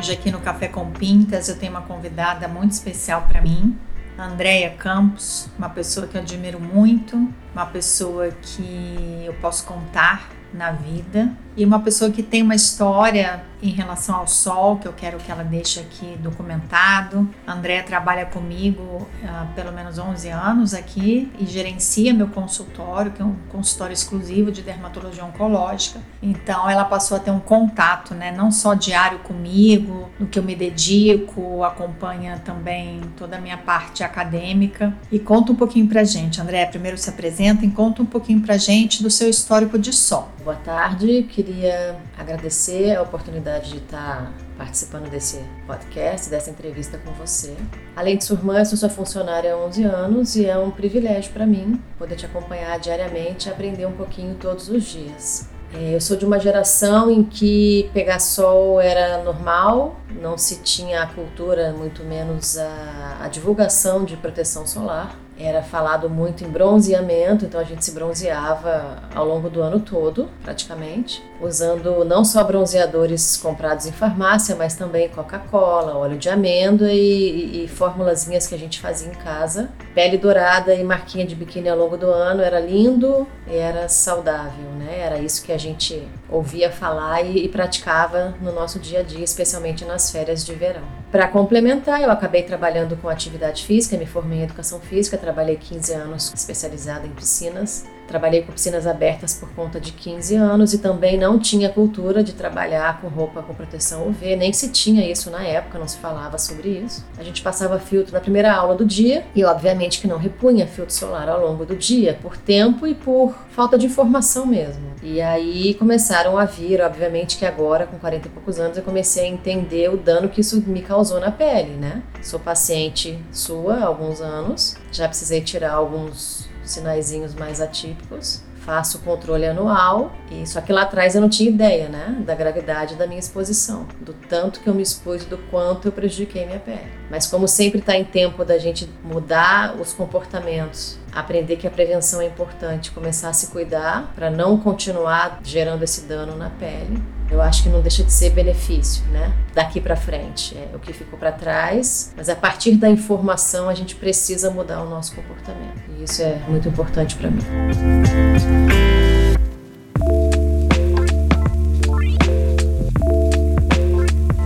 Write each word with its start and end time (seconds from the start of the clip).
Hoje 0.00 0.12
aqui 0.12 0.30
no 0.30 0.40
Café 0.40 0.66
com 0.66 0.90
Pintas 0.92 1.50
eu 1.50 1.58
tenho 1.58 1.72
uma 1.72 1.82
convidada 1.82 2.48
muito 2.48 2.72
especial 2.72 3.26
para 3.28 3.42
mim, 3.42 3.78
Andréia 4.18 4.70
Campos, 4.70 5.46
uma 5.58 5.68
pessoa 5.68 6.06
que 6.06 6.16
eu 6.16 6.22
admiro 6.22 6.58
muito, 6.58 7.28
uma 7.52 7.66
pessoa 7.66 8.30
que 8.30 9.24
eu 9.26 9.34
posso 9.42 9.66
contar 9.66 10.30
na 10.54 10.72
vida 10.72 11.30
e 11.54 11.66
uma 11.66 11.80
pessoa 11.80 12.10
que 12.10 12.22
tem 12.22 12.42
uma 12.42 12.54
história 12.54 13.44
em 13.62 13.70
relação 13.70 14.16
ao 14.16 14.26
sol 14.26 14.76
que 14.76 14.88
eu 14.88 14.92
quero 14.92 15.18
que 15.18 15.30
ela 15.30 15.44
deixe 15.44 15.80
aqui 15.80 16.16
documentado. 16.18 17.28
A 17.46 17.52
Andrea 17.52 17.82
trabalha 17.82 18.26
comigo 18.26 19.06
há 19.24 19.46
pelo 19.54 19.72
menos 19.72 19.98
11 19.98 20.28
anos 20.28 20.74
aqui 20.74 21.30
e 21.38 21.46
gerencia 21.46 22.12
meu 22.14 22.28
consultório, 22.28 23.12
que 23.12 23.22
é 23.22 23.24
um 23.24 23.36
consultório 23.50 23.92
exclusivo 23.92 24.50
de 24.50 24.62
dermatologia 24.62 25.24
oncológica. 25.24 26.00
Então 26.22 26.68
ela 26.68 26.84
passou 26.84 27.16
a 27.16 27.20
ter 27.20 27.30
um 27.30 27.40
contato, 27.40 28.14
né, 28.14 28.30
não 28.30 28.50
só 28.50 28.74
diário 28.74 29.18
comigo, 29.20 30.08
no 30.18 30.26
que 30.26 30.38
eu 30.38 30.42
me 30.42 30.54
dedico, 30.54 31.62
acompanha 31.64 32.40
também 32.44 33.00
toda 33.16 33.36
a 33.36 33.40
minha 33.40 33.58
parte 33.58 34.02
acadêmica 34.02 34.94
e 35.10 35.18
conta 35.18 35.52
um 35.52 35.56
pouquinho 35.56 35.86
pra 35.86 36.04
gente. 36.04 36.40
André, 36.40 36.66
primeiro 36.66 36.96
se 36.96 37.10
apresenta 37.10 37.64
e 37.64 37.70
conta 37.70 38.02
um 38.02 38.06
pouquinho 38.06 38.40
pra 38.40 38.56
gente 38.56 39.02
do 39.02 39.10
seu 39.10 39.28
histórico 39.28 39.78
de 39.78 39.92
sol. 39.92 40.28
Boa 40.44 40.56
tarde, 40.56 41.24
queria 41.24 41.96
agradecer 42.18 42.96
a 42.96 43.02
oportunidade 43.02 43.49
de 43.58 43.78
estar 43.78 44.32
participando 44.56 45.10
desse 45.10 45.42
podcast, 45.66 46.30
dessa 46.30 46.50
entrevista 46.50 46.98
com 46.98 47.12
você. 47.12 47.54
Além 47.96 48.16
de 48.16 48.24
sua 48.24 48.36
irmã, 48.36 48.58
eu 48.58 48.64
sou 48.66 48.78
sua 48.78 48.88
funcionária 48.88 49.52
há 49.52 49.56
11 49.56 49.84
anos 49.84 50.36
e 50.36 50.46
é 50.46 50.56
um 50.58 50.70
privilégio 50.70 51.32
para 51.32 51.46
mim 51.46 51.80
poder 51.98 52.16
te 52.16 52.26
acompanhar 52.26 52.78
diariamente 52.78 53.48
e 53.48 53.52
aprender 53.52 53.86
um 53.86 53.92
pouquinho 53.92 54.34
todos 54.34 54.68
os 54.68 54.84
dias. 54.84 55.48
É, 55.72 55.94
eu 55.94 56.00
sou 56.00 56.16
de 56.16 56.24
uma 56.24 56.38
geração 56.38 57.10
em 57.10 57.22
que 57.22 57.88
pegar 57.94 58.18
sol 58.18 58.80
era 58.80 59.22
normal, 59.22 59.99
não 60.20 60.36
se 60.38 60.56
tinha 60.62 61.02
a 61.02 61.06
cultura, 61.06 61.72
muito 61.72 62.02
menos 62.04 62.58
a, 62.58 63.18
a 63.20 63.28
divulgação 63.28 64.04
de 64.04 64.16
proteção 64.16 64.66
solar 64.66 65.16
era 65.42 65.62
falado 65.62 66.08
muito 66.10 66.44
em 66.44 66.48
bronzeamento, 66.48 67.46
então 67.46 67.60
a 67.60 67.64
gente 67.64 67.84
se 67.84 67.92
bronzeava 67.92 68.98
ao 69.14 69.24
longo 69.24 69.48
do 69.48 69.62
ano 69.62 69.80
todo, 69.80 70.28
praticamente, 70.42 71.22
usando 71.40 72.04
não 72.04 72.24
só 72.24 72.44
bronzeadores 72.44 73.36
comprados 73.38 73.86
em 73.86 73.92
farmácia, 73.92 74.54
mas 74.54 74.74
também 74.74 75.08
Coca-Cola, 75.08 75.96
óleo 75.96 76.18
de 76.18 76.28
amêndoa 76.28 76.92
e, 76.92 76.98
e, 77.00 77.64
e 77.64 77.68
formulazinhas 77.68 78.46
que 78.46 78.54
a 78.54 78.58
gente 78.58 78.80
fazia 78.80 79.08
em 79.08 79.14
casa. 79.14 79.70
Pele 79.94 80.18
dourada 80.18 80.74
e 80.74 80.84
marquinha 80.84 81.26
de 81.26 81.34
biquíni 81.34 81.68
ao 81.68 81.78
longo 81.78 81.96
do 81.96 82.06
ano 82.06 82.42
era 82.42 82.60
lindo 82.60 83.26
era 83.50 83.88
saudável, 83.88 84.70
né? 84.78 85.00
Era 85.00 85.18
isso 85.18 85.42
que 85.42 85.52
a 85.52 85.58
gente 85.58 86.06
ouvia 86.28 86.70
falar 86.70 87.22
e, 87.22 87.44
e 87.44 87.48
praticava 87.48 88.34
no 88.40 88.52
nosso 88.52 88.78
dia 88.78 89.00
a 89.00 89.02
dia, 89.02 89.24
especialmente 89.24 89.84
nas 89.84 89.99
férias 90.08 90.46
de 90.46 90.54
verão. 90.54 90.84
Para 91.10 91.26
complementar, 91.26 92.00
eu 92.00 92.12
acabei 92.12 92.44
trabalhando 92.44 92.96
com 92.96 93.08
atividade 93.08 93.64
física, 93.64 93.96
me 93.96 94.06
formei 94.06 94.38
em 94.38 94.42
educação 94.44 94.78
física, 94.78 95.18
trabalhei 95.18 95.56
15 95.56 95.92
anos 95.92 96.32
especializada 96.32 97.08
em 97.08 97.10
piscinas. 97.10 97.84
Trabalhei 98.10 98.42
com 98.42 98.50
piscinas 98.50 98.88
abertas 98.88 99.34
por 99.34 99.48
conta 99.50 99.78
de 99.78 99.92
15 99.92 100.34
anos 100.34 100.74
e 100.74 100.78
também 100.78 101.16
não 101.16 101.38
tinha 101.38 101.68
cultura 101.68 102.24
de 102.24 102.32
trabalhar 102.32 103.00
com 103.00 103.06
roupa 103.06 103.40
com 103.40 103.54
proteção 103.54 104.08
UV, 104.08 104.34
nem 104.34 104.52
se 104.52 104.72
tinha 104.72 105.08
isso 105.08 105.30
na 105.30 105.44
época, 105.44 105.78
não 105.78 105.86
se 105.86 105.96
falava 105.96 106.36
sobre 106.36 106.70
isso. 106.70 107.06
A 107.16 107.22
gente 107.22 107.40
passava 107.40 107.78
filtro 107.78 108.12
na 108.12 108.18
primeira 108.18 108.52
aula 108.52 108.74
do 108.74 108.84
dia 108.84 109.24
e, 109.32 109.44
obviamente, 109.44 110.00
que 110.00 110.08
não 110.08 110.18
repunha 110.18 110.66
filtro 110.66 110.92
solar 110.92 111.28
ao 111.28 111.40
longo 111.40 111.64
do 111.64 111.76
dia, 111.76 112.18
por 112.20 112.36
tempo 112.36 112.84
e 112.84 112.96
por 112.96 113.32
falta 113.52 113.78
de 113.78 113.86
informação 113.86 114.44
mesmo. 114.44 114.90
E 115.04 115.20
aí 115.20 115.74
começaram 115.74 116.36
a 116.36 116.44
vir, 116.44 116.80
obviamente, 116.80 117.38
que 117.38 117.46
agora, 117.46 117.86
com 117.86 117.96
40 117.96 118.26
e 118.26 118.30
poucos 118.32 118.58
anos, 118.58 118.76
eu 118.76 118.82
comecei 118.82 119.22
a 119.22 119.28
entender 119.28 119.88
o 119.88 119.96
dano 119.96 120.28
que 120.28 120.40
isso 120.40 120.60
me 120.66 120.82
causou 120.82 121.20
na 121.20 121.30
pele, 121.30 121.76
né? 121.76 122.02
Sou 122.20 122.40
paciente 122.40 123.22
sua 123.30 123.76
há 123.76 123.84
alguns 123.84 124.20
anos, 124.20 124.76
já 124.90 125.06
precisei 125.06 125.40
tirar 125.42 125.74
alguns 125.74 126.49
sinaizinhos 126.72 127.34
mais 127.34 127.60
atípicos. 127.60 128.42
Faço 128.60 128.98
o 128.98 129.00
controle 129.00 129.46
anual, 129.46 130.12
e 130.30 130.46
só 130.46 130.60
que 130.60 130.70
lá 130.70 130.82
atrás 130.82 131.14
eu 131.14 131.20
não 131.20 131.30
tinha 131.30 131.48
ideia, 131.48 131.88
né, 131.88 132.22
da 132.26 132.34
gravidade 132.34 132.94
da 132.94 133.06
minha 133.06 133.18
exposição, 133.18 133.88
do 134.00 134.12
tanto 134.12 134.60
que 134.60 134.68
eu 134.68 134.74
me 134.74 134.82
expus, 134.82 135.24
do 135.24 135.38
quanto 135.50 135.88
eu 135.88 135.92
prejudiquei 135.92 136.44
minha 136.44 136.60
pele. 136.60 136.92
Mas 137.10 137.26
como 137.26 137.48
sempre 137.48 137.80
está 137.80 137.96
em 137.96 138.04
tempo 138.04 138.44
da 138.44 138.58
gente 138.58 138.88
mudar 139.02 139.74
os 139.80 139.94
comportamentos, 139.94 140.98
aprender 141.12 141.56
que 141.56 141.66
a 141.66 141.70
prevenção 141.70 142.20
é 142.20 142.26
importante, 142.26 142.90
começar 142.90 143.28
a 143.28 143.32
se 143.32 143.48
cuidar 143.48 144.12
para 144.14 144.30
não 144.30 144.58
continuar 144.58 145.40
gerando 145.42 145.82
esse 145.82 146.02
dano 146.02 146.36
na 146.36 146.50
pele 146.50 147.02
eu 147.30 147.40
acho 147.40 147.62
que 147.62 147.68
não 147.68 147.80
deixa 147.80 148.02
de 148.02 148.12
ser 148.12 148.30
benefício, 148.30 149.04
né? 149.10 149.32
Daqui 149.54 149.80
para 149.80 149.94
frente, 149.94 150.56
é 150.56 150.68
o 150.74 150.78
que 150.78 150.92
ficou 150.92 151.18
para 151.18 151.30
trás, 151.30 152.12
mas 152.16 152.28
a 152.28 152.34
partir 152.34 152.72
da 152.72 152.90
informação 152.90 153.68
a 153.68 153.74
gente 153.74 153.94
precisa 153.94 154.50
mudar 154.50 154.82
o 154.82 154.90
nosso 154.90 155.14
comportamento. 155.14 155.80
E 155.96 156.04
isso 156.04 156.22
é 156.22 156.40
muito 156.48 156.68
importante 156.68 157.14
para 157.16 157.30
mim. 157.30 157.40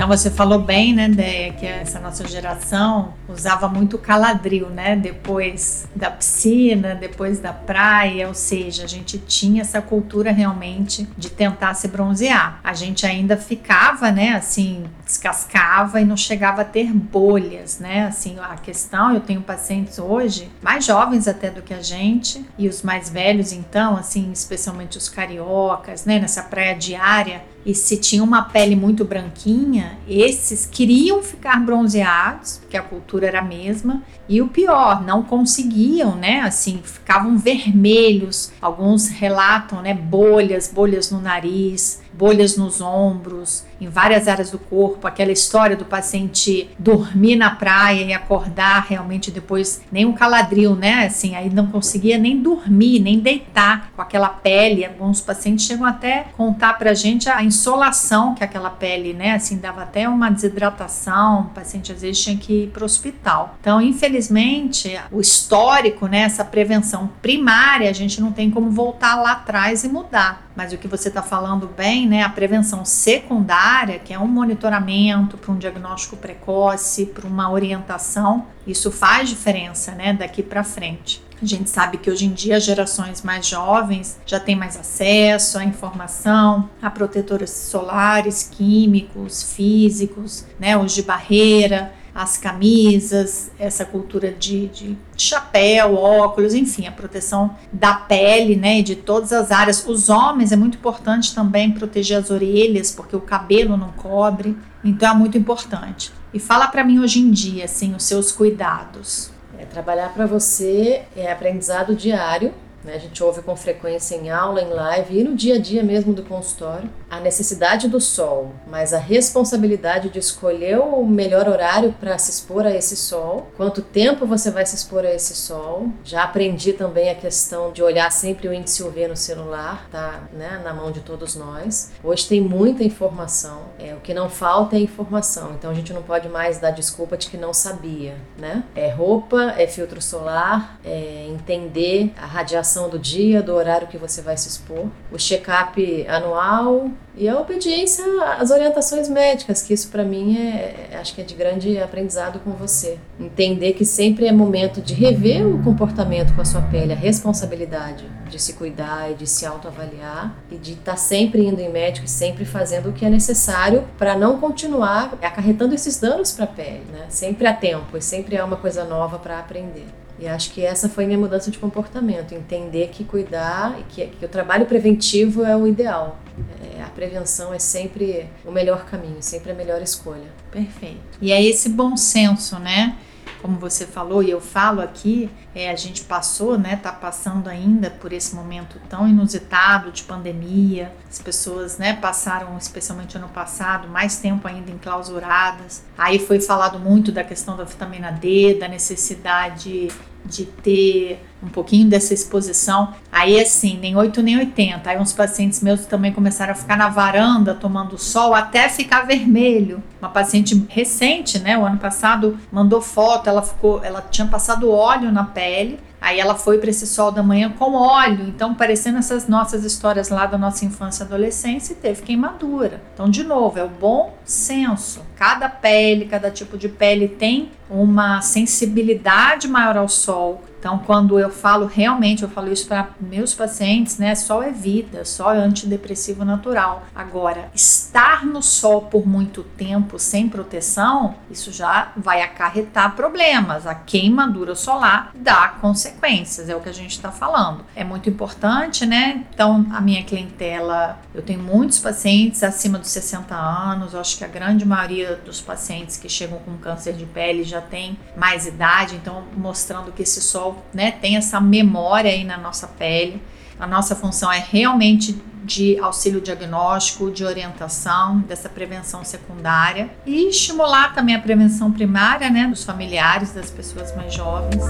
Então 0.05 0.15
você 0.15 0.31
falou 0.31 0.59
bem, 0.59 0.93
né, 0.93 1.09
Deia, 1.09 1.55
que 1.55 1.65
essa 1.65 1.99
nossa 1.99 2.29
geração 2.29 3.15
usava 3.27 3.71
muito 3.71 3.97
caladril, 3.97 4.69
né? 4.69 4.95
Depois 4.95 5.89
da 5.97 6.11
piscina, 6.11 6.95
depois 6.95 7.39
da 7.39 7.55
praia, 7.55 8.29
ou 8.29 8.35
seja, 8.35 8.85
a 8.85 8.87
gente 8.87 9.17
tinha 9.17 9.63
essa 9.63 9.81
cultura 9.81 10.31
realmente 10.31 11.09
de 11.17 11.31
tentar 11.31 11.73
se 11.73 11.89
bronzear. 11.89 12.61
A 12.63 12.75
gente 12.75 13.07
ainda 13.07 13.39
ficava, 13.39 14.11
né, 14.11 14.35
assim, 14.35 14.85
descascava 15.07 15.99
e 16.03 16.05
não 16.05 16.19
chegava 16.19 16.61
a 16.61 16.67
ter 16.67 16.93
bolhas, 16.93 17.79
né? 17.79 18.07
Assim, 18.07 18.37
a 18.39 18.57
questão, 18.57 19.15
eu 19.15 19.21
tenho 19.21 19.41
pacientes 19.41 19.99
hoje, 19.99 20.51
mais 20.61 20.85
jovens 20.85 21.27
até 21.27 21.51
do 21.51 21.63
que 21.63 21.73
a 21.73 21.81
gente, 21.81 22.45
e 22.59 22.69
os 22.69 22.83
mais 22.83 23.09
velhos, 23.09 23.53
então, 23.53 23.97
assim, 23.97 24.31
especialmente 24.31 24.99
os 24.99 25.09
cariocas, 25.09 26.05
né, 26.05 26.19
nessa 26.19 26.43
praia 26.43 26.75
diária, 26.75 27.43
e 27.65 27.75
se 27.75 27.97
tinha 27.97 28.23
uma 28.23 28.43
pele 28.43 28.77
muito 28.77 29.05
branquinha, 29.05 29.99
esses 30.09 30.67
queriam 30.67 31.23
ficar 31.23 31.65
bronzeados, 31.65 32.59
porque 32.59 32.77
a 32.77 32.83
cultura 32.83 33.27
era 33.27 33.41
a 33.41 33.45
mesma, 33.45 34.03
e 34.29 34.41
o 34.43 34.49
pior, 34.49 35.05
não 35.05 35.23
conseguiam, 35.23 36.15
né? 36.15 36.41
Assim, 36.41 36.81
ficavam 36.83 37.37
vermelhos. 37.39 38.53
Alguns 38.61 39.09
relatam, 39.09 39.83
né, 39.83 39.95
bolhas, 39.95 40.71
bolhas 40.73 41.11
no 41.11 41.21
nariz, 41.21 42.03
bolhas 42.17 42.57
nos 42.57 42.81
ombros, 42.81 43.65
em 43.81 43.89
várias 43.89 44.29
áreas 44.29 44.51
do 44.51 44.59
corpo, 44.59 45.07
aquela 45.07 45.33
história 45.33 45.77
do 45.77 45.85
paciente 45.85 46.71
dormir 46.79 47.37
na 47.37 47.51
praia 47.51 48.03
e 48.03 48.13
acordar 48.13 48.87
realmente 48.89 49.31
depois 49.31 49.83
nem 49.91 50.07
um 50.07 50.13
caladril, 50.13 50.75
né? 50.75 51.07
Assim, 51.07 51.35
aí 51.35 51.51
não 51.51 51.67
conseguia 51.67 52.17
nem 52.17 52.41
dormir, 52.41 53.01
nem 53.01 53.19
deitar 53.19 53.91
com 53.95 54.03
aquela 54.03 54.29
pele. 54.29 54.85
Alguns 54.85 55.21
pacientes 55.21 55.67
chegam 55.67 55.87
até 55.87 56.27
contar 56.37 56.79
pra 56.79 56.95
gente 56.95 57.29
a 57.29 57.43
insolação 57.43 58.35
que 58.35 58.45
aquela 58.45 58.71
pele, 58.71 59.13
né? 59.13 59.33
Assim, 59.33 59.59
dava 59.59 59.83
até 59.83 60.09
uma 60.09 60.31
desidratação, 60.31 61.43
o 61.43 61.45
paciente 61.51 61.93
às 61.93 62.01
vezes 62.01 62.23
tinha 62.23 62.37
que 62.37 62.65
ir 62.65 62.69
pro 62.69 62.85
hospital. 62.85 63.57
Então, 63.61 63.81
infelizmente, 63.81 64.99
o 65.11 65.21
histórico, 65.21 66.07
né, 66.07 66.21
essa 66.21 66.45
prevenção 66.45 67.11
primária, 67.21 67.91
a 67.91 67.93
gente 67.93 68.21
não 68.21 68.33
tem 68.33 68.51
como 68.51 68.71
voltar 68.71 69.17
lá 69.17 69.33
atrás 69.33 69.85
e 69.85 69.89
mudar. 69.89 70.45
Mas 70.57 70.73
o 70.73 70.79
que 70.79 70.87
você 70.87 71.09
está 71.09 71.23
falando 71.23 71.67
bem, 71.67 72.04
né, 72.05 72.23
a 72.23 72.29
prevenção 72.29 72.85
secundária, 72.85 73.99
que 73.99 74.13
é 74.13 74.19
um 74.19 74.27
monitoramento 74.27 75.37
para 75.37 75.53
um 75.53 75.59
diagnóstico 75.59 76.17
precoce, 76.17 77.07
para 77.07 77.27
uma 77.27 77.51
orientação, 77.51 78.47
isso 78.67 78.91
faz 78.91 79.29
diferença, 79.29 79.93
né, 79.93 80.13
daqui 80.13 80.43
para 80.43 80.65
frente. 80.65 81.23
A 81.43 81.47
gente 81.47 81.69
sabe 81.69 81.99
que 81.99 82.11
hoje 82.11 82.27
em 82.27 82.33
dia 82.33 82.59
gerações 82.59 83.23
mais 83.23 83.47
jovens 83.47 84.19
já 84.25 84.41
têm 84.41 84.57
mais 84.57 84.79
acesso 84.79 85.59
à 85.59 85.65
informação, 85.65 86.71
a 86.81 86.89
protetores 86.89 87.51
solares, 87.51 88.49
químicos, 88.51 89.53
físicos, 89.53 90.47
né, 90.59 90.77
os 90.77 90.93
de 90.93 91.03
barreira, 91.03 91.93
as 92.15 92.37
camisas, 92.37 93.51
essa 93.59 93.85
cultura 93.85 94.33
de, 94.33 94.69
de, 94.69 94.99
chapéu, 95.17 95.95
óculos, 95.95 96.55
enfim, 96.55 96.87
a 96.87 96.93
proteção 96.93 97.57
da 97.73 97.95
pele, 97.95 98.55
né, 98.55 98.79
e 98.79 98.83
de 98.83 98.95
todas 98.95 99.33
as 99.33 99.51
áreas. 99.51 99.85
Os 99.87 100.09
homens 100.09 100.53
é 100.53 100.57
muito 100.57 100.79
importante 100.79 101.35
também 101.35 101.73
proteger 101.73 102.19
as 102.19 102.31
orelhas, 102.31 102.93
porque 102.93 103.17
o 103.17 103.21
cabelo 103.21 103.77
não 103.77 103.91
cobre, 103.91 104.57
então 104.85 105.11
é 105.11 105.15
muito 105.15 105.37
importante. 105.37 106.13
E 106.33 106.39
fala 106.39 106.69
para 106.69 106.85
mim 106.85 107.01
hoje 107.01 107.21
em 107.21 107.31
dia, 107.31 107.65
assim, 107.65 107.95
os 107.95 108.05
seus 108.05 108.31
cuidados. 108.31 109.31
É, 109.59 109.65
trabalhar 109.65 110.13
para 110.13 110.27
você 110.27 111.03
é 111.17 111.31
aprendizado 111.31 111.95
diário 111.95 112.53
Né? 112.85 112.95
A 112.95 112.99
gente 112.99 113.23
ouve 113.23 113.43
com 113.43 113.57
frequência 113.57 114.15
em 114.15 114.31
aula, 114.31 114.61
em 114.61 114.69
live 114.69 115.19
e 115.19 115.25
no 115.25 115.35
dia 115.35 115.57
a 115.57 115.59
dia 115.59 115.83
mesmo 115.83 116.13
do 116.13 116.23
consultório 116.23 116.91
a 117.11 117.21
necessidade 117.21 117.89
do 117.89 118.01
sol, 118.01 118.53
mas 118.67 118.93
a 118.93 118.99
responsabilidade 118.99 120.11
de 120.11 120.19
escolher 120.19 120.79
o 120.79 121.05
melhor 121.07 121.49
horário 121.49 121.95
para 122.01 122.19
se 122.19 122.31
expor 122.31 122.67
a 122.67 122.75
esse 122.75 122.97
sol, 122.97 123.49
quanto 123.57 123.81
tempo 123.81 124.27
você 124.27 124.51
vai 124.51 124.67
se 124.67 124.75
expor 124.75 125.05
a 125.05 125.15
esse 125.15 125.35
sol. 125.35 125.89
Já 126.03 126.25
aprendi 126.25 126.73
também 126.73 127.11
a 127.11 127.15
questão 127.15 127.73
de 127.73 127.83
olhar 127.83 128.11
sempre 128.11 128.49
o 128.49 128.53
índice 128.53 128.83
UV 128.83 129.09
no 129.09 129.17
celular, 129.17 129.89
tá 129.91 130.25
né, 130.33 130.61
na 130.65 130.75
mão 130.75 130.91
de 130.91 131.01
todos 131.01 131.37
nós. 131.37 131.93
Hoje 132.03 132.27
tem 132.27 132.41
muita 132.41 132.83
informação, 132.83 133.63
é, 133.79 133.95
o 133.95 134.01
que 134.01 134.13
não 134.13 134.29
falta 134.29 134.77
é 134.77 134.81
informação, 134.81 135.53
então 135.55 135.71
a 135.71 135.75
gente 135.75 135.93
não 135.93 136.03
pode 136.03 136.29
mais 136.29 136.59
dar 136.59 136.73
desculpa 136.73 137.17
de 137.17 137.29
que 137.29 137.37
não 137.37 137.55
sabia, 137.55 138.17
né? 138.37 138.65
É 138.75 138.91
roupa, 138.91 139.55
é 139.57 139.69
filtro 139.69 140.03
solar, 140.03 140.81
é 140.85 141.27
entender 141.29 142.13
a 142.21 142.27
radiação 142.27 142.74
do 142.89 142.99
dia, 142.99 143.43
do 143.43 143.55
horário 143.55 143.89
que 143.89 143.97
você 143.97 144.21
vai 144.21 144.37
se 144.37 144.49
expor, 144.49 144.87
o 145.11 145.19
check-up 145.19 146.07
anual, 146.09 146.91
e 147.17 147.29
a 147.29 147.41
obediência 147.41 148.05
às 148.39 148.51
orientações 148.51 149.09
médicas, 149.09 149.63
que 149.63 149.73
isso 149.73 149.89
para 149.89 150.03
mim 150.03 150.37
é, 150.37 150.89
é, 150.91 150.97
acho 150.97 151.15
que 151.15 151.21
é 151.21 151.25
de 151.25 151.35
grande 151.35 151.79
aprendizado 151.79 152.41
com 152.41 152.51
você. 152.51 152.99
Entender 153.21 153.75
que 153.75 153.85
sempre 153.85 154.27
é 154.27 154.33
momento 154.33 154.81
de 154.81 154.95
rever 154.95 155.47
o 155.47 155.63
comportamento 155.63 156.35
com 156.35 156.41
a 156.41 156.45
sua 156.45 156.63
pele, 156.63 156.93
a 156.93 156.97
responsabilidade 156.97 158.05
de 158.29 158.43
se 158.43 158.55
cuidar 158.55 159.13
e 159.13 159.15
de 159.15 159.29
se 159.29 159.47
autoavaliar 159.47 160.35
e 160.51 160.57
de 160.57 160.73
estar 160.73 160.93
tá 160.93 160.97
sempre 160.97 161.47
indo 161.47 161.61
em 161.61 161.71
médico 161.71 162.07
e 162.07 162.11
sempre 162.11 162.45
fazendo 162.45 162.89
o 162.89 162.93
que 162.93 163.05
é 163.05 163.11
necessário 163.11 163.85
para 163.97 164.17
não 164.17 164.41
continuar 164.41 165.17
acarretando 165.23 165.75
esses 165.75 165.99
danos 166.01 166.33
para 166.33 166.45
a 166.47 166.49
pele, 166.49 166.83
né? 166.93 167.07
Sempre 167.09 167.47
há 167.47 167.55
tempo 167.55 167.97
e 167.97 168.03
sempre 168.03 168.37
há 168.37 168.45
uma 168.45 168.57
coisa 168.57 168.85
nova 168.85 169.21
para 169.21 169.39
aprender. 169.39 169.87
E 170.19 170.29
acho 170.29 170.53
que 170.53 170.65
essa 170.65 170.89
foi 170.89 171.07
minha 171.07 171.19
mudança 171.19 171.51
de 171.51 171.59
comportamento, 171.59 172.33
entender 172.33 172.89
que 172.89 173.05
cuidar 173.05 173.79
e 173.81 173.83
que, 173.85 174.07
que 174.07 174.25
o 174.25 174.29
trabalho 174.29 174.67
preventivo 174.67 175.45
é 175.45 175.57
o 175.57 175.67
ideal. 175.67 176.19
É, 176.63 176.83
a 176.83 176.89
prevenção 176.89 177.53
é 177.53 177.59
sempre 177.59 178.29
o 178.45 178.53
melhor 178.53 178.85
caminho, 178.85 179.17
sempre 179.21 179.51
a 179.51 179.55
melhor 179.55 179.83
escolha. 179.83 180.31
Perfeito. 180.51 181.19
E 181.21 181.33
é 181.33 181.43
esse 181.43 181.69
bom 181.69 181.97
senso, 181.97 182.59
né? 182.59 182.97
Como 183.45 183.59
você 183.59 183.87
falou 183.87 184.23
e 184.23 184.31
eu 184.31 184.41
falo 184.41 184.81
aqui, 184.81 185.29
é, 185.55 185.69
a 185.69 185.77
gente 185.77 186.05
passou, 186.05 186.57
né, 186.57 186.77
tá 186.77 186.91
passando 186.91 187.47
ainda 187.47 187.91
por 187.91 188.11
esse 188.11 188.35
momento 188.35 188.81
tão 188.89 189.07
inusitado 189.07 189.93
de 189.93 190.03
pandemia. 190.03 190.91
As 191.11 191.19
pessoas, 191.19 191.77
né, 191.77 191.93
passaram, 191.93 192.57
especialmente 192.57 193.19
ano 193.19 193.29
passado, 193.29 193.87
mais 193.87 194.17
tempo 194.17 194.49
ainda 194.49 194.71
enclausuradas. 194.71 195.85
Aí 195.99 196.19
foi 196.19 196.41
falado 196.41 196.79
muito 196.79 197.13
da 197.13 197.23
questão 197.23 197.55
da 197.55 197.65
vitamina 197.65 198.11
D, 198.11 198.55
da 198.55 198.67
necessidade 198.67 199.89
de 200.25 200.45
ter 200.45 201.21
um 201.43 201.49
pouquinho 201.49 201.89
dessa 201.89 202.15
exposição. 202.15 202.95
Aí 203.13 203.39
assim, 203.41 203.79
nem 203.79 203.97
8 203.97 204.23
nem 204.23 204.39
80. 204.39 204.89
Aí 204.89 204.99
uns 204.99 205.13
pacientes 205.13 205.63
meus 205.63 205.85
também 205.87 206.13
começaram 206.13 206.53
a 206.53 206.57
ficar 206.57 206.77
na 206.77 206.89
varanda 206.89 207.55
tomando 207.55 207.99
sol 207.99 208.35
até 208.35 208.69
ficar 208.69 209.03
vermelho. 209.03 209.83
Uma 210.01 210.09
paciente 210.09 210.65
recente, 210.69 211.39
né, 211.39 211.57
o 211.59 211.65
ano 211.65 211.79
passado, 211.79 212.39
mandou 212.51 212.81
foto, 212.81 213.29
ela 213.29 213.43
ficou, 213.43 213.85
ela 213.85 214.01
tinha 214.01 214.27
passado 214.27 214.71
óleo 214.71 215.13
na 215.13 215.25
pele 215.25 215.79
Aí 216.05 216.21
ela 216.21 216.35
foi 216.35 216.59
para 216.59 216.69
esse 216.69 216.87
sol 216.87 217.11
da 217.11 217.23
manhã 217.23 217.51
com 217.51 217.73
óleo, 217.73 218.27
então 218.29 218.55
parecendo 218.55 218.99
essas 218.99 219.27
nossas 219.27 219.65
histórias 219.65 220.11
lá 220.11 220.27
da 220.27 220.37
nossa 220.37 220.63
infância 220.63 221.03
e 221.03 221.07
adolescência 221.07 221.73
e 221.73 221.77
teve 221.77 222.03
queimadura. 222.03 222.83
Então, 222.93 223.09
de 223.09 223.25
novo, 223.25 223.59
é 223.59 223.65
o 223.65 223.71
bom 223.71 224.15
senso. 224.23 225.01
Cada 225.17 225.49
pele, 225.49 226.05
cada 226.05 226.31
tipo 226.31 226.59
de 226.59 226.69
pele 226.69 227.09
tem 227.09 227.53
uma 227.71 228.21
sensibilidade 228.21 229.49
maior 229.49 229.79
ao 229.79 229.89
sol, 229.89 230.43
então, 230.65 230.79
quando 230.79 231.21
eu 231.21 231.29
falo 231.29 231.67
realmente, 231.67 232.23
eu 232.23 232.29
falo 232.31 232.51
isso 232.51 232.67
para 232.67 232.89
meus 232.99 233.35
pacientes, 233.35 233.99
né? 233.99 234.15
Sol 234.15 234.43
é 234.43 234.51
vida, 234.51 235.05
sol 235.05 235.35
é 235.35 235.37
antidepressivo 235.37 236.25
natural. 236.25 236.85
Agora, 236.95 237.51
estar 237.55 238.25
no 238.25 238.43
sol 238.43 238.81
por 238.81 239.07
muito 239.07 239.43
tempo 239.43 239.99
sem 239.99 240.27
proteção, 240.27 241.17
isso 241.31 241.53
já 241.53 241.93
vai 241.95 242.23
acarretar 242.23 242.97
problemas. 242.97 243.67
A 243.67 243.75
queimadura 243.75 244.55
solar 244.55 245.11
dá 245.15 245.49
consequências, 245.61 246.49
é 246.49 246.57
o 246.57 246.61
que 246.61 246.71
a 246.71 246.75
gente 246.75 246.93
está 246.93 247.13
falando. 247.13 247.63
É 247.77 247.85
muito 247.85 248.09
importante, 248.09 248.87
né? 248.87 249.23
Então, 249.35 249.67
a 249.71 249.83
minha 249.83 250.03
clientela, 250.03 250.99
eu 251.15 251.21
tenho 251.21 251.43
muitos 251.43 251.79
pacientes 251.79 252.43
acima 252.43 252.79
dos 252.79 252.89
60 252.89 253.35
anos, 253.35 253.93
eu 253.93 254.01
acho 254.01 254.17
que 254.17 254.25
a 254.25 254.29
grande 254.29 254.65
maioria 254.65 255.21
dos 255.27 255.43
pacientes 255.43 255.99
que 255.99 256.09
chegam 256.09 256.39
com 256.39 256.57
câncer 256.57 256.95
de 256.95 257.05
pele 257.05 257.45
já 257.45 257.61
tem 257.61 257.99
mais 258.17 258.47
idade, 258.47 258.95
então 258.97 259.25
mostrando 259.37 259.93
que 259.93 260.03
esse 260.03 260.23
sol 260.23 260.54
né, 260.73 260.93
tem 260.93 261.17
essa 261.17 261.41
memória 261.41 262.11
aí 262.11 262.25
na 262.25 262.37
nossa 262.37 262.67
pele. 262.67 263.21
A 263.59 263.67
nossa 263.67 263.95
função 263.95 264.33
é 264.33 264.45
realmente 264.51 265.17
de 265.45 265.79
auxílio 265.79 266.21
diagnóstico, 266.21 267.11
de 267.11 267.25
orientação, 267.25 268.19
dessa 268.21 268.49
prevenção 268.49 269.05
secundária 269.05 269.91
e 270.07 270.29
estimular 270.29 270.95
também 270.95 271.15
a 271.15 271.21
prevenção 271.21 271.71
primária, 271.71 272.31
né, 272.31 272.47
dos 272.47 272.65
familiares, 272.65 273.33
das 273.33 273.51
pessoas 273.51 273.95
mais 273.95 274.15
jovens. 274.15 274.63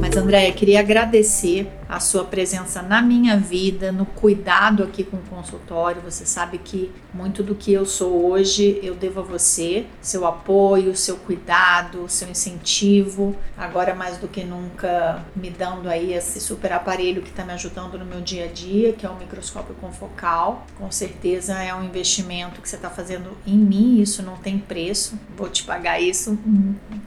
Mas, 0.00 0.16
Andréia, 0.16 0.52
queria 0.52 0.80
agradecer 0.80 1.70
a 1.90 1.98
sua 1.98 2.24
presença 2.24 2.80
na 2.82 3.02
minha 3.02 3.36
vida, 3.36 3.90
no 3.90 4.06
cuidado 4.06 4.84
aqui 4.84 5.02
com 5.02 5.16
o 5.16 5.22
consultório. 5.22 6.00
Você 6.02 6.24
sabe 6.24 6.58
que 6.58 6.92
muito 7.12 7.42
do 7.42 7.52
que 7.52 7.72
eu 7.72 7.84
sou 7.84 8.30
hoje 8.30 8.78
eu 8.80 8.94
devo 8.94 9.18
a 9.18 9.22
você, 9.24 9.86
seu 10.00 10.24
apoio, 10.24 10.96
seu 10.96 11.16
cuidado, 11.16 12.08
seu 12.08 12.28
incentivo. 12.28 13.34
Agora 13.58 13.92
mais 13.92 14.18
do 14.18 14.28
que 14.28 14.44
nunca 14.44 15.24
me 15.34 15.50
dando 15.50 15.88
aí 15.88 16.12
esse 16.12 16.38
super 16.38 16.72
aparelho 16.72 17.22
que 17.22 17.30
está 17.30 17.44
me 17.44 17.52
ajudando 17.52 17.98
no 17.98 18.04
meu 18.04 18.20
dia 18.20 18.44
a 18.44 18.48
dia, 18.48 18.92
que 18.92 19.04
é 19.04 19.10
o 19.10 19.16
microscópio 19.16 19.74
confocal. 19.80 20.64
Com 20.78 20.92
certeza 20.92 21.54
é 21.60 21.74
um 21.74 21.82
investimento 21.82 22.62
que 22.62 22.68
você 22.68 22.76
está 22.76 22.88
fazendo 22.88 23.36
em 23.44 23.58
mim, 23.58 24.00
isso 24.00 24.22
não 24.22 24.36
tem 24.36 24.58
preço. 24.58 25.18
Vou 25.36 25.48
te 25.48 25.64
pagar 25.64 26.00
isso, 26.00 26.38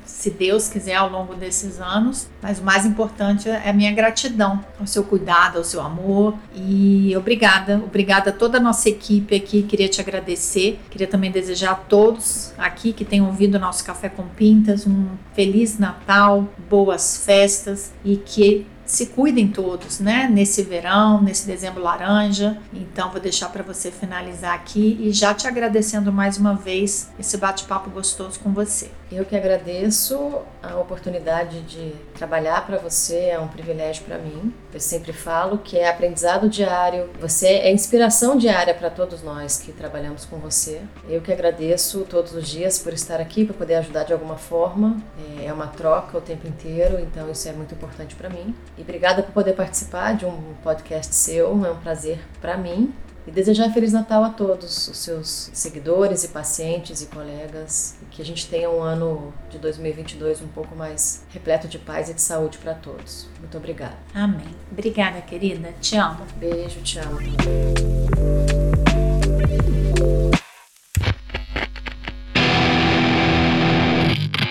se 0.05 0.29
Deus 0.29 0.67
quiser, 0.67 0.95
ao 0.95 1.09
longo 1.09 1.35
desses 1.35 1.79
anos. 1.79 2.27
Mas 2.41 2.59
o 2.59 2.63
mais 2.63 2.85
importante 2.85 3.47
é 3.47 3.69
a 3.69 3.73
minha 3.73 3.93
gratidão 3.93 4.61
ao 4.79 4.87
seu 4.87 5.03
cuidado, 5.03 5.57
ao 5.57 5.63
seu 5.63 5.81
amor. 5.81 6.35
E 6.55 7.15
obrigada, 7.15 7.77
obrigada 7.77 8.29
a 8.29 8.33
toda 8.33 8.57
a 8.57 8.61
nossa 8.61 8.89
equipe 8.89 9.35
aqui. 9.35 9.63
Queria 9.63 9.87
te 9.87 10.01
agradecer. 10.01 10.79
Queria 10.89 11.07
também 11.07 11.31
desejar 11.31 11.71
a 11.71 11.75
todos 11.75 12.53
aqui 12.57 12.93
que 12.93 13.05
tenham 13.05 13.27
ouvido 13.27 13.55
o 13.55 13.59
nosso 13.59 13.83
Café 13.83 14.09
com 14.09 14.27
Pintas 14.27 14.85
um 14.85 15.07
feliz 15.33 15.77
Natal, 15.77 16.47
boas 16.69 17.23
festas 17.25 17.93
e 18.03 18.17
que 18.17 18.65
se 18.93 19.07
cuidem 19.07 19.47
todos, 19.47 19.99
né? 19.99 20.29
Nesse 20.31 20.61
verão, 20.61 21.19
nesse 21.19 21.47
dezembro 21.47 21.81
laranja. 21.81 22.59
Então, 22.71 23.09
vou 23.09 23.19
deixar 23.19 23.49
para 23.49 23.63
você 23.63 23.89
finalizar 23.89 24.53
aqui 24.53 24.99
e 25.01 25.11
já 25.11 25.33
te 25.33 25.47
agradecendo 25.47 26.11
mais 26.13 26.37
uma 26.37 26.53
vez 26.53 27.09
esse 27.19 27.35
bate-papo 27.37 27.89
gostoso 27.89 28.39
com 28.39 28.53
você. 28.53 28.91
Eu 29.11 29.25
que 29.25 29.35
agradeço 29.35 30.41
a 30.61 30.75
oportunidade 30.77 31.61
de 31.61 31.93
trabalhar 32.15 32.65
para 32.65 32.77
você, 32.77 33.25
é 33.25 33.39
um 33.39 33.47
privilégio 33.47 34.03
para 34.05 34.17
mim. 34.17 34.53
Eu 34.73 34.79
sempre 34.79 35.13
falo 35.13 35.59
que 35.59 35.77
é 35.77 35.87
aprendizado 35.87 36.49
diário, 36.49 37.09
você 37.19 37.47
é 37.47 37.71
inspiração 37.71 38.37
diária 38.37 38.73
para 38.73 38.89
todos 38.89 39.21
nós 39.21 39.57
que 39.57 39.71
trabalhamos 39.71 40.25
com 40.25 40.37
você. 40.37 40.81
Eu 41.07 41.21
que 41.21 41.31
agradeço 41.31 42.05
todos 42.09 42.33
os 42.33 42.47
dias 42.47 42.79
por 42.79 42.93
estar 42.93 43.19
aqui, 43.19 43.45
para 43.45 43.53
poder 43.55 43.75
ajudar 43.75 44.03
de 44.03 44.13
alguma 44.13 44.35
forma. 44.35 44.97
É 45.43 45.51
uma 45.51 45.67
troca 45.67 46.17
o 46.17 46.21
tempo 46.21 46.47
inteiro, 46.47 46.99
então 46.99 47.29
isso 47.29 47.47
é 47.47 47.51
muito 47.51 47.73
importante 47.75 48.15
para 48.15 48.29
mim. 48.29 48.55
E 48.83 48.85
obrigada 48.85 49.23
por 49.23 49.31
poder 49.31 49.53
participar 49.53 50.13
de 50.13 50.25
um 50.25 50.55
podcast 50.61 51.15
seu, 51.15 51.65
é 51.65 51.71
um 51.71 51.77
prazer 51.77 52.19
para 52.41 52.57
mim 52.57 52.93
e 53.25 53.31
desejar 53.31 53.71
Feliz 53.71 53.93
Natal 53.93 54.25
a 54.25 54.29
todos 54.29 54.89
os 54.89 54.97
seus 54.97 55.49
seguidores 55.53 56.25
e 56.25 56.27
pacientes 56.27 57.01
e 57.01 57.05
colegas. 57.05 57.95
E 58.01 58.05
que 58.07 58.21
a 58.21 58.25
gente 58.25 58.45
tenha 58.45 58.69
um 58.69 58.81
ano 58.81 59.33
de 59.49 59.57
2022 59.57 60.41
um 60.41 60.49
pouco 60.49 60.75
mais 60.75 61.23
repleto 61.29 61.65
de 61.65 61.79
paz 61.79 62.09
e 62.09 62.13
de 62.13 62.21
saúde 62.21 62.57
para 62.57 62.73
todos. 62.73 63.29
Muito 63.39 63.57
obrigada. 63.57 63.95
Amém. 64.13 64.53
Obrigada, 64.69 65.21
querida. 65.21 65.73
Te 65.79 65.95
amo. 65.95 66.25
Beijo, 66.35 66.81
te 66.81 66.99
amo. 66.99 67.19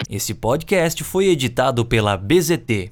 Esse 0.09 0.33
podcast 0.33 1.05
foi 1.05 1.27
editado 1.27 1.85
pela 1.85 2.17
BZT 2.17 2.91